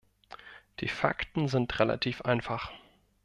[0.79, 2.71] Die Fakten sind relativ einfach.